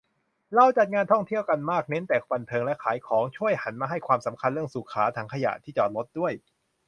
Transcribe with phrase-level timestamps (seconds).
[0.55, 6.33] เราจัดงานท่องเที่ยวกันมากเน้นแต่บันเทิงและขายของ ช่วยหันมาให้ความสำคัญเรื่องสุขา ถังขยะ ที่จอดรถด้วย